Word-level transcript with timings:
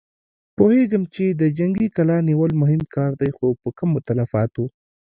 پوهېږم 0.57 1.03
چې 1.13 1.25
د 1.41 1.43
جنګي 1.57 1.87
کلا 1.95 2.17
نيول 2.29 2.51
مهم 2.61 2.81
کار 2.95 3.11
دی، 3.19 3.29
خو 3.37 3.47
په 3.61 3.69
کمو 3.77 3.99
تلفاتو. 4.07 4.63